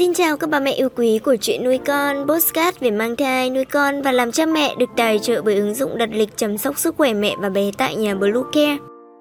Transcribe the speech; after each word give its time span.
Xin 0.00 0.14
chào 0.14 0.36
các 0.36 0.50
bà 0.50 0.60
mẹ 0.60 0.72
yêu 0.72 0.88
quý 0.96 1.18
của 1.18 1.36
chuyện 1.40 1.64
nuôi 1.64 1.78
con, 1.78 2.26
postcard 2.28 2.78
về 2.80 2.90
mang 2.90 3.16
thai, 3.16 3.50
nuôi 3.50 3.64
con 3.64 4.02
và 4.02 4.12
làm 4.12 4.32
cha 4.32 4.46
mẹ 4.46 4.74
được 4.78 4.90
tài 4.96 5.18
trợ 5.18 5.42
bởi 5.42 5.54
ứng 5.54 5.74
dụng 5.74 5.98
đặt 5.98 6.08
lịch 6.12 6.36
chăm 6.36 6.58
sóc 6.58 6.78
sức 6.78 6.94
khỏe 6.96 7.14
mẹ 7.14 7.34
và 7.38 7.48
bé 7.48 7.70
tại 7.78 7.96
nhà 7.96 8.14
Blue 8.14 8.42
Care. 8.52 8.76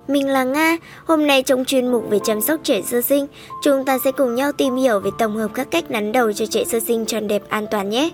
Mình 0.08 0.28
là 0.28 0.44
Nga, 0.44 0.78
hôm 1.06 1.28
nay 1.28 1.44
trong 1.44 1.66
chuyên 1.66 1.92
mục 1.92 2.10
về 2.10 2.20
chăm 2.24 2.42
sóc 2.42 2.60
trẻ 2.64 2.82
sơ 2.82 3.02
sinh, 3.02 3.28
chúng 3.64 3.86
ta 3.86 3.98
sẽ 4.04 4.12
cùng 4.12 4.36
nhau 4.36 4.52
tìm 4.52 4.76
hiểu 4.76 5.00
về 5.00 5.10
tổng 5.20 5.36
hợp 5.36 5.52
các 5.54 5.72
cách 5.72 5.92
nắn 5.92 6.12
đầu 6.12 6.34
cho 6.34 6.46
trẻ 6.46 6.64
sơ 6.64 6.80
sinh 6.80 7.06
tròn 7.06 7.28
đẹp 7.28 7.42
an 7.50 7.66
toàn 7.72 7.90
nhé. 7.90 8.10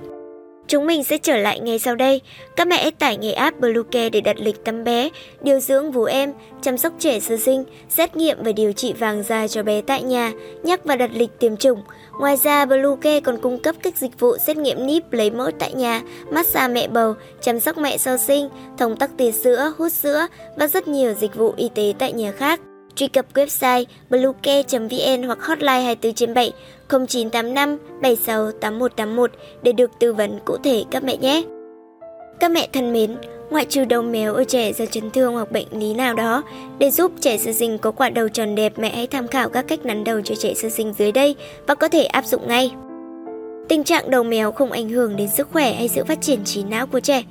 Chúng 0.67 0.87
mình 0.87 1.03
sẽ 1.03 1.17
trở 1.17 1.37
lại 1.37 1.59
ngay 1.59 1.79
sau 1.79 1.95
đây. 1.95 2.21
Các 2.55 2.67
mẹ 2.67 2.91
tải 2.99 3.17
ngay 3.17 3.33
app 3.33 3.59
Bluecare 3.59 4.09
để 4.09 4.21
đặt 4.21 4.39
lịch 4.39 4.63
tắm 4.63 4.83
bé, 4.83 5.09
điều 5.41 5.59
dưỡng 5.59 5.91
vú 5.91 6.03
em, 6.03 6.33
chăm 6.61 6.77
sóc 6.77 6.93
trẻ 6.99 7.19
sơ 7.19 7.37
sinh, 7.37 7.63
xét 7.89 8.15
nghiệm 8.15 8.43
và 8.43 8.51
điều 8.51 8.71
trị 8.71 8.93
vàng 8.93 9.23
da 9.23 9.47
cho 9.47 9.63
bé 9.63 9.81
tại 9.81 10.03
nhà, 10.03 10.31
nhắc 10.63 10.85
và 10.85 10.95
đặt 10.95 11.09
lịch 11.13 11.39
tiêm 11.39 11.57
chủng. 11.57 11.81
Ngoài 12.19 12.37
ra, 12.43 12.65
Bluecare 12.65 13.19
còn 13.19 13.37
cung 13.41 13.59
cấp 13.59 13.75
các 13.83 13.97
dịch 13.97 14.19
vụ 14.19 14.37
xét 14.47 14.57
nghiệm 14.57 14.85
níp 14.85 15.13
lấy 15.13 15.31
mẫu 15.31 15.51
tại 15.59 15.73
nhà, 15.73 16.01
massage 16.31 16.73
mẹ 16.73 16.87
bầu, 16.87 17.13
chăm 17.41 17.59
sóc 17.59 17.77
mẹ 17.77 17.97
sau 17.97 18.17
sinh, 18.17 18.49
thông 18.77 18.97
tắc 18.97 19.17
tia 19.17 19.31
sữa, 19.31 19.73
hút 19.77 19.91
sữa 19.91 20.27
và 20.57 20.67
rất 20.67 20.87
nhiều 20.87 21.13
dịch 21.13 21.35
vụ 21.35 21.53
y 21.57 21.69
tế 21.75 21.93
tại 21.99 22.13
nhà 22.13 22.31
khác. 22.31 22.59
Truy 22.95 23.07
cập 23.07 23.25
website 23.33 23.85
bluecare.vn 24.09 25.23
hoặc 25.23 25.41
hotline 25.41 25.81
24 25.81 26.13
trên 26.13 26.33
7 26.33 26.51
0985 26.89 27.77
76 28.01 28.51
8181 28.51 29.31
để 29.63 29.71
được 29.71 29.91
tư 29.99 30.13
vấn 30.13 30.39
cụ 30.45 30.57
thể 30.63 30.83
các 30.91 31.03
mẹ 31.03 31.17
nhé. 31.17 31.43
Các 32.39 32.51
mẹ 32.51 32.67
thân 32.73 32.93
mến, 32.93 33.15
ngoại 33.49 33.65
trừ 33.65 33.85
đầu 33.85 34.01
méo 34.01 34.33
ở 34.33 34.43
trẻ 34.43 34.73
do 34.73 34.85
chấn 34.85 35.11
thương 35.11 35.33
hoặc 35.33 35.51
bệnh 35.51 35.67
lý 35.79 35.93
nào 35.93 36.13
đó, 36.13 36.43
để 36.79 36.91
giúp 36.91 37.11
trẻ 37.19 37.37
sơ 37.37 37.53
sinh 37.53 37.77
có 37.77 37.91
quả 37.91 38.09
đầu 38.09 38.29
tròn 38.29 38.55
đẹp, 38.55 38.79
mẹ 38.79 38.95
hãy 38.95 39.07
tham 39.07 39.27
khảo 39.27 39.49
các 39.49 39.65
cách 39.67 39.85
nắn 39.85 40.03
đầu 40.03 40.21
cho 40.21 40.35
trẻ 40.35 40.53
sơ 40.53 40.69
sinh 40.69 40.93
dưới 40.93 41.11
đây 41.11 41.35
và 41.67 41.75
có 41.75 41.87
thể 41.87 42.03
áp 42.03 42.25
dụng 42.25 42.47
ngay. 42.47 42.71
Tình 43.69 43.83
trạng 43.83 44.09
đầu 44.09 44.23
méo 44.23 44.51
không 44.51 44.71
ảnh 44.71 44.89
hưởng 44.89 45.15
đến 45.15 45.29
sức 45.29 45.47
khỏe 45.51 45.73
hay 45.73 45.87
sự 45.87 46.03
phát 46.03 46.21
triển 46.21 46.43
trí 46.43 46.63
não 46.63 46.87
của 46.87 46.99
trẻ. 46.99 47.23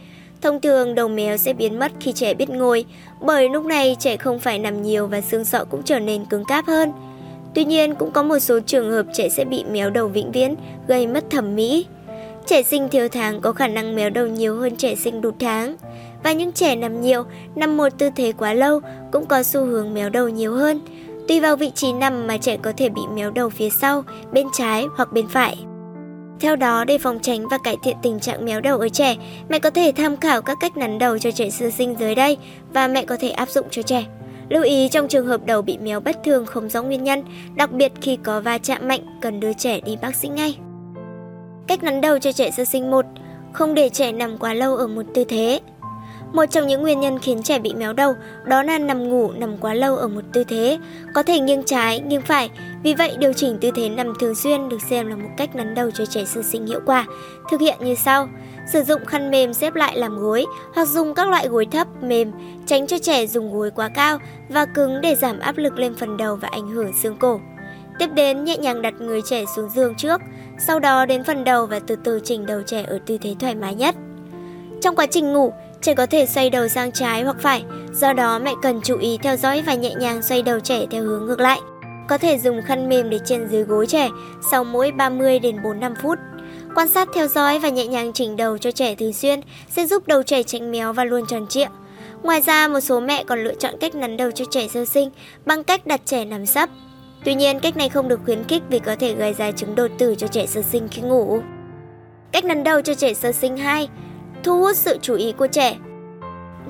Thông 0.42 0.60
thường 0.60 0.94
đầu 0.94 1.08
mèo 1.08 1.36
sẽ 1.36 1.52
biến 1.52 1.78
mất 1.78 1.92
khi 2.00 2.12
trẻ 2.12 2.34
biết 2.34 2.50
ngồi, 2.50 2.84
bởi 3.20 3.48
lúc 3.48 3.64
này 3.64 3.96
trẻ 3.98 4.16
không 4.16 4.38
phải 4.38 4.58
nằm 4.58 4.82
nhiều 4.82 5.06
và 5.06 5.20
xương 5.20 5.44
sọ 5.44 5.64
cũng 5.70 5.82
trở 5.82 5.98
nên 5.98 6.24
cứng 6.24 6.44
cáp 6.44 6.66
hơn. 6.66 6.92
Tuy 7.54 7.64
nhiên 7.64 7.94
cũng 7.94 8.10
có 8.10 8.22
một 8.22 8.38
số 8.38 8.60
trường 8.60 8.90
hợp 8.90 9.06
trẻ 9.12 9.28
sẽ 9.28 9.44
bị 9.44 9.64
méo 9.64 9.90
đầu 9.90 10.08
vĩnh 10.08 10.32
viễn, 10.32 10.54
gây 10.88 11.06
mất 11.06 11.24
thẩm 11.30 11.56
mỹ. 11.56 11.86
Trẻ 12.46 12.62
sinh 12.62 12.88
thiếu 12.88 13.08
tháng 13.08 13.40
có 13.40 13.52
khả 13.52 13.68
năng 13.68 13.96
méo 13.96 14.10
đầu 14.10 14.26
nhiều 14.26 14.56
hơn 14.56 14.76
trẻ 14.76 14.94
sinh 14.94 15.20
đủ 15.20 15.30
tháng. 15.38 15.76
Và 16.22 16.32
những 16.32 16.52
trẻ 16.52 16.76
nằm 16.76 17.00
nhiều, 17.00 17.22
nằm 17.54 17.76
một 17.76 17.88
tư 17.98 18.10
thế 18.16 18.32
quá 18.38 18.54
lâu 18.54 18.80
cũng 19.12 19.26
có 19.26 19.42
xu 19.42 19.64
hướng 19.64 19.94
méo 19.94 20.10
đầu 20.10 20.28
nhiều 20.28 20.52
hơn. 20.52 20.80
Tùy 21.28 21.40
vào 21.40 21.56
vị 21.56 21.70
trí 21.74 21.92
nằm 21.92 22.26
mà 22.26 22.36
trẻ 22.36 22.56
có 22.56 22.72
thể 22.76 22.88
bị 22.88 23.02
méo 23.14 23.30
đầu 23.30 23.50
phía 23.50 23.70
sau, 23.70 24.04
bên 24.32 24.46
trái 24.52 24.86
hoặc 24.96 25.12
bên 25.12 25.28
phải. 25.28 25.56
Theo 26.40 26.56
đó, 26.56 26.84
để 26.84 26.98
phòng 26.98 27.18
tránh 27.22 27.48
và 27.48 27.58
cải 27.58 27.76
thiện 27.82 27.96
tình 28.02 28.20
trạng 28.20 28.44
méo 28.44 28.60
đầu 28.60 28.78
ở 28.78 28.88
trẻ, 28.88 29.16
mẹ 29.48 29.58
có 29.58 29.70
thể 29.70 29.92
tham 29.96 30.16
khảo 30.16 30.42
các 30.42 30.56
cách 30.60 30.76
nắn 30.76 30.98
đầu 30.98 31.18
cho 31.18 31.30
trẻ 31.30 31.50
sơ 31.50 31.70
sinh 31.70 31.96
dưới 32.00 32.14
đây 32.14 32.36
và 32.72 32.88
mẹ 32.88 33.04
có 33.04 33.16
thể 33.20 33.30
áp 33.30 33.48
dụng 33.48 33.66
cho 33.70 33.82
trẻ. 33.82 34.04
Lưu 34.48 34.62
ý 34.62 34.88
trong 34.88 35.08
trường 35.08 35.26
hợp 35.26 35.46
đầu 35.46 35.62
bị 35.62 35.78
méo 35.78 36.00
bất 36.00 36.16
thường 36.24 36.46
không 36.46 36.70
rõ 36.70 36.82
nguyên 36.82 37.04
nhân, 37.04 37.22
đặc 37.54 37.72
biệt 37.72 37.92
khi 38.00 38.18
có 38.22 38.40
va 38.40 38.58
chạm 38.58 38.88
mạnh, 38.88 39.18
cần 39.20 39.40
đưa 39.40 39.52
trẻ 39.52 39.80
đi 39.80 39.96
bác 40.02 40.14
sĩ 40.14 40.28
ngay. 40.28 40.58
Cách 41.66 41.82
nắn 41.82 42.00
đầu 42.00 42.18
cho 42.18 42.32
trẻ 42.32 42.50
sơ 42.50 42.64
sinh 42.64 42.90
1. 42.90 43.06
Không 43.52 43.74
để 43.74 43.88
trẻ 43.88 44.12
nằm 44.12 44.38
quá 44.38 44.54
lâu 44.54 44.76
ở 44.76 44.86
một 44.86 45.02
tư 45.14 45.24
thế. 45.24 45.60
Một 46.34 46.44
trong 46.50 46.66
những 46.66 46.82
nguyên 46.82 47.00
nhân 47.00 47.18
khiến 47.18 47.42
trẻ 47.42 47.58
bị 47.58 47.74
méo 47.74 47.92
đầu 47.92 48.14
đó 48.44 48.62
là 48.62 48.78
nằm 48.78 49.08
ngủ 49.08 49.32
nằm 49.32 49.56
quá 49.56 49.74
lâu 49.74 49.96
ở 49.96 50.08
một 50.08 50.20
tư 50.32 50.44
thế, 50.44 50.78
có 51.14 51.22
thể 51.22 51.40
nghiêng 51.40 51.62
trái, 51.62 52.00
nghiêng 52.00 52.20
phải. 52.20 52.50
Vì 52.82 52.94
vậy, 52.94 53.16
điều 53.18 53.32
chỉnh 53.32 53.58
tư 53.60 53.70
thế 53.74 53.88
nằm 53.88 54.12
thường 54.20 54.34
xuyên 54.34 54.68
được 54.68 54.82
xem 54.90 55.06
là 55.06 55.16
một 55.16 55.28
cách 55.36 55.56
nắn 55.56 55.74
đầu 55.74 55.90
cho 55.90 56.06
trẻ 56.06 56.24
sơ 56.24 56.42
sinh 56.42 56.66
hiệu 56.66 56.80
quả. 56.86 57.06
Thực 57.50 57.60
hiện 57.60 57.76
như 57.80 57.94
sau: 57.94 58.28
sử 58.72 58.82
dụng 58.82 59.04
khăn 59.04 59.30
mềm 59.30 59.54
xếp 59.54 59.74
lại 59.74 59.96
làm 59.96 60.18
gối 60.18 60.44
hoặc 60.74 60.88
dùng 60.88 61.14
các 61.14 61.28
loại 61.28 61.48
gối 61.48 61.66
thấp, 61.70 61.88
mềm, 62.02 62.32
tránh 62.66 62.86
cho 62.86 62.98
trẻ 62.98 63.26
dùng 63.26 63.52
gối 63.52 63.70
quá 63.70 63.88
cao 63.94 64.18
và 64.48 64.64
cứng 64.64 65.00
để 65.00 65.14
giảm 65.14 65.40
áp 65.40 65.58
lực 65.58 65.78
lên 65.78 65.94
phần 65.94 66.16
đầu 66.16 66.36
và 66.36 66.48
ảnh 66.48 66.68
hưởng 66.68 66.92
xương 67.02 67.16
cổ. 67.18 67.40
Tiếp 67.98 68.08
đến 68.14 68.44
nhẹ 68.44 68.56
nhàng 68.56 68.82
đặt 68.82 68.94
người 68.98 69.20
trẻ 69.22 69.44
xuống 69.56 69.70
giường 69.70 69.94
trước, 69.94 70.20
sau 70.66 70.80
đó 70.80 71.06
đến 71.06 71.24
phần 71.24 71.44
đầu 71.44 71.66
và 71.66 71.80
từ 71.86 71.96
từ 72.04 72.20
chỉnh 72.24 72.46
đầu 72.46 72.62
trẻ 72.62 72.84
ở 72.88 72.98
tư 73.06 73.18
thế 73.20 73.34
thoải 73.40 73.54
mái 73.54 73.74
nhất. 73.74 73.94
Trong 74.82 74.96
quá 74.96 75.06
trình 75.06 75.32
ngủ, 75.32 75.52
trẻ 75.84 75.94
có 75.94 76.06
thể 76.06 76.26
xoay 76.26 76.50
đầu 76.50 76.68
sang 76.68 76.92
trái 76.92 77.22
hoặc 77.22 77.36
phải, 77.40 77.64
do 77.92 78.12
đó 78.12 78.38
mẹ 78.38 78.52
cần 78.62 78.80
chú 78.84 78.98
ý 78.98 79.18
theo 79.22 79.36
dõi 79.36 79.62
và 79.66 79.74
nhẹ 79.74 79.94
nhàng 79.94 80.22
xoay 80.22 80.42
đầu 80.42 80.60
trẻ 80.60 80.86
theo 80.90 81.02
hướng 81.02 81.26
ngược 81.26 81.40
lại. 81.40 81.60
Có 82.08 82.18
thể 82.18 82.38
dùng 82.38 82.62
khăn 82.62 82.88
mềm 82.88 83.10
để 83.10 83.18
trên 83.24 83.48
dưới 83.48 83.62
gối 83.62 83.86
trẻ 83.86 84.08
sau 84.50 84.64
mỗi 84.64 84.92
30 84.92 85.38
đến 85.38 85.62
45 85.62 85.94
phút. 86.02 86.18
Quan 86.74 86.88
sát 86.88 87.08
theo 87.14 87.28
dõi 87.28 87.58
và 87.58 87.68
nhẹ 87.68 87.86
nhàng 87.86 88.12
chỉnh 88.12 88.36
đầu 88.36 88.58
cho 88.58 88.70
trẻ 88.70 88.94
thường 88.94 89.12
xuyên 89.12 89.40
sẽ 89.68 89.86
giúp 89.86 90.06
đầu 90.06 90.22
trẻ 90.22 90.42
tránh 90.42 90.70
méo 90.70 90.92
và 90.92 91.04
luôn 91.04 91.26
tròn 91.28 91.46
trịa. 91.46 91.66
Ngoài 92.22 92.40
ra, 92.40 92.68
một 92.68 92.80
số 92.80 93.00
mẹ 93.00 93.24
còn 93.24 93.44
lựa 93.44 93.54
chọn 93.54 93.74
cách 93.80 93.94
nắn 93.94 94.16
đầu 94.16 94.30
cho 94.30 94.44
trẻ 94.50 94.68
sơ 94.68 94.84
sinh 94.84 95.10
bằng 95.46 95.64
cách 95.64 95.86
đặt 95.86 96.00
trẻ 96.04 96.24
nằm 96.24 96.46
sấp. 96.46 96.68
Tuy 97.24 97.34
nhiên, 97.34 97.60
cách 97.60 97.76
này 97.76 97.88
không 97.88 98.08
được 98.08 98.20
khuyến 98.24 98.44
khích 98.44 98.62
vì 98.68 98.78
có 98.78 98.96
thể 98.96 99.14
gây 99.14 99.32
ra 99.32 99.50
chứng 99.50 99.74
đột 99.74 99.90
tử 99.98 100.14
cho 100.18 100.26
trẻ 100.26 100.46
sơ 100.46 100.62
sinh 100.62 100.88
khi 100.90 101.02
ngủ. 101.02 101.40
Cách 102.32 102.44
nắn 102.44 102.64
đầu 102.64 102.80
cho 102.80 102.94
trẻ 102.94 103.14
sơ 103.14 103.32
sinh 103.32 103.56
2 103.56 103.88
thu 104.44 104.60
hút 104.60 104.76
sự 104.76 104.98
chú 105.02 105.14
ý 105.14 105.32
của 105.32 105.46
trẻ. 105.46 105.76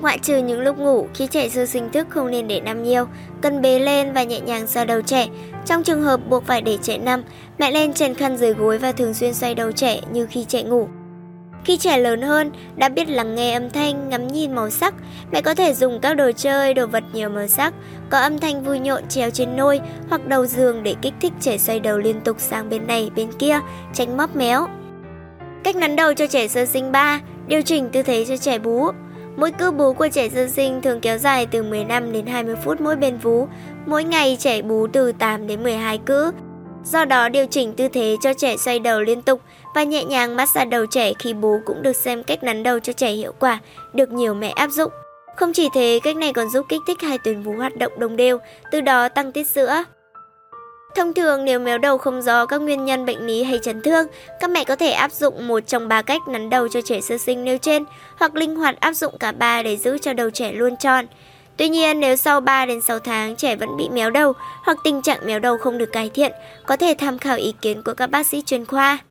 Ngoại 0.01 0.19
trừ 0.19 0.37
những 0.37 0.61
lúc 0.61 0.77
ngủ, 0.77 1.07
khi 1.13 1.27
trẻ 1.27 1.49
sơ 1.49 1.65
sinh 1.65 1.89
thức 1.89 2.07
không 2.09 2.31
nên 2.31 2.47
để 2.47 2.61
nằm 2.61 2.83
nhiều, 2.83 3.05
cần 3.41 3.61
bế 3.61 3.79
lên 3.79 4.13
và 4.13 4.23
nhẹ 4.23 4.39
nhàng 4.39 4.67
xoa 4.67 4.85
đầu 4.85 5.01
trẻ. 5.01 5.27
Trong 5.65 5.83
trường 5.83 6.01
hợp 6.01 6.19
buộc 6.29 6.45
phải 6.45 6.61
để 6.61 6.77
trẻ 6.81 6.97
nằm, 6.97 7.23
mẹ 7.59 7.71
lên 7.71 7.93
chèn 7.93 8.13
khăn 8.13 8.37
dưới 8.37 8.53
gối 8.53 8.77
và 8.77 8.91
thường 8.91 9.13
xuyên 9.13 9.33
xoay 9.33 9.55
đầu 9.55 9.71
trẻ 9.71 10.01
như 10.11 10.25
khi 10.25 10.45
trẻ 10.47 10.63
ngủ. 10.63 10.87
Khi 11.65 11.77
trẻ 11.77 11.97
lớn 11.97 12.21
hơn, 12.21 12.51
đã 12.75 12.89
biết 12.89 13.09
lắng 13.09 13.35
nghe 13.35 13.53
âm 13.53 13.69
thanh, 13.69 14.09
ngắm 14.09 14.27
nhìn 14.27 14.55
màu 14.55 14.69
sắc, 14.69 14.93
mẹ 15.31 15.41
có 15.41 15.55
thể 15.55 15.73
dùng 15.73 15.99
các 15.99 16.13
đồ 16.13 16.31
chơi, 16.31 16.73
đồ 16.73 16.87
vật 16.87 17.03
nhiều 17.13 17.29
màu 17.29 17.47
sắc, 17.47 17.73
có 18.09 18.19
âm 18.19 18.37
thanh 18.37 18.63
vui 18.63 18.79
nhộn 18.79 19.07
treo 19.09 19.29
trên 19.29 19.55
nôi 19.55 19.79
hoặc 20.09 20.27
đầu 20.27 20.45
giường 20.45 20.83
để 20.83 20.95
kích 21.01 21.13
thích 21.21 21.33
trẻ 21.39 21.57
xoay 21.57 21.79
đầu 21.79 21.97
liên 21.97 22.21
tục 22.21 22.39
sang 22.39 22.69
bên 22.69 22.87
này, 22.87 23.11
bên 23.15 23.31
kia, 23.39 23.59
tránh 23.93 24.17
móp 24.17 24.35
méo. 24.35 24.67
Cách 25.63 25.75
nắn 25.75 25.95
đầu 25.95 26.13
cho 26.13 26.27
trẻ 26.27 26.47
sơ 26.47 26.65
sinh 26.65 26.91
3 26.91 27.19
Điều 27.47 27.61
chỉnh 27.61 27.89
tư 27.89 28.01
thế 28.01 28.25
cho 28.25 28.37
trẻ 28.37 28.59
bú 28.59 28.91
Mỗi 29.37 29.51
cư 29.51 29.71
bú 29.71 29.93
của 29.93 30.07
trẻ 30.07 30.29
sơ 30.29 30.47
sinh 30.47 30.81
thường 30.81 30.99
kéo 30.99 31.17
dài 31.17 31.45
từ 31.45 31.63
15 31.63 32.11
đến 32.11 32.25
20 32.25 32.55
phút 32.63 32.81
mỗi 32.81 32.95
bên 32.95 33.17
vú. 33.17 33.47
Mỗi 33.85 34.03
ngày 34.03 34.37
trẻ 34.39 34.61
bú 34.61 34.87
từ 34.87 35.11
8 35.11 35.47
đến 35.47 35.63
12 35.63 35.97
cữ. 35.97 36.31
Do 36.83 37.05
đó 37.05 37.29
điều 37.29 37.45
chỉnh 37.45 37.73
tư 37.73 37.87
thế 37.87 38.15
cho 38.21 38.33
trẻ 38.33 38.57
xoay 38.57 38.79
đầu 38.79 39.01
liên 39.01 39.21
tục 39.21 39.41
và 39.75 39.83
nhẹ 39.83 40.03
nhàng 40.03 40.35
massage 40.35 40.65
đầu 40.65 40.85
trẻ 40.85 41.13
khi 41.19 41.33
bú 41.33 41.59
cũng 41.65 41.81
được 41.81 41.95
xem 41.95 42.23
cách 42.23 42.43
nắn 42.43 42.63
đầu 42.63 42.79
cho 42.79 42.93
trẻ 42.93 43.11
hiệu 43.11 43.33
quả, 43.39 43.59
được 43.93 44.11
nhiều 44.11 44.33
mẹ 44.33 44.49
áp 44.49 44.69
dụng. 44.69 44.91
Không 45.35 45.53
chỉ 45.53 45.69
thế, 45.73 45.99
cách 46.03 46.17
này 46.17 46.33
còn 46.33 46.49
giúp 46.49 46.65
kích 46.69 46.81
thích 46.87 47.01
hai 47.01 47.17
tuyến 47.17 47.41
vú 47.41 47.51
hoạt 47.51 47.77
động 47.77 47.91
đồng 47.99 48.15
đều, 48.15 48.37
từ 48.71 48.81
đó 48.81 49.09
tăng 49.09 49.31
tiết 49.31 49.47
sữa. 49.47 49.83
Thông 50.95 51.13
thường 51.13 51.45
nếu 51.45 51.59
méo 51.59 51.77
đầu 51.77 51.97
không 51.97 52.21
do 52.21 52.45
các 52.45 52.61
nguyên 52.61 52.85
nhân 52.85 53.05
bệnh 53.05 53.25
lý 53.25 53.43
hay 53.43 53.59
chấn 53.63 53.81
thương, 53.81 54.07
các 54.39 54.49
mẹ 54.49 54.63
có 54.63 54.75
thể 54.75 54.91
áp 54.91 55.11
dụng 55.11 55.47
một 55.47 55.59
trong 55.67 55.87
ba 55.87 56.01
cách 56.01 56.21
nắn 56.27 56.49
đầu 56.49 56.67
cho 56.67 56.81
trẻ 56.81 57.01
sơ 57.01 57.17
sinh 57.17 57.43
nêu 57.43 57.57
trên 57.57 57.83
hoặc 58.17 58.35
linh 58.35 58.55
hoạt 58.55 58.79
áp 58.79 58.93
dụng 58.93 59.17
cả 59.17 59.31
ba 59.31 59.63
để 59.63 59.77
giữ 59.77 59.97
cho 59.97 60.13
đầu 60.13 60.29
trẻ 60.29 60.51
luôn 60.51 60.75
tròn. 60.75 61.05
Tuy 61.57 61.69
nhiên, 61.69 61.99
nếu 61.99 62.15
sau 62.15 62.41
3 62.41 62.65
đến 62.65 62.81
6 62.81 62.99
tháng 62.99 63.35
trẻ 63.35 63.55
vẫn 63.55 63.77
bị 63.77 63.89
méo 63.89 64.09
đầu 64.09 64.33
hoặc 64.63 64.77
tình 64.83 65.01
trạng 65.01 65.19
méo 65.25 65.39
đầu 65.39 65.57
không 65.57 65.77
được 65.77 65.91
cải 65.91 66.09
thiện, 66.09 66.31
có 66.65 66.77
thể 66.77 66.95
tham 66.97 67.17
khảo 67.17 67.37
ý 67.37 67.53
kiến 67.61 67.83
của 67.83 67.93
các 67.93 68.07
bác 68.07 68.27
sĩ 68.27 68.41
chuyên 68.41 68.65
khoa. 68.65 68.97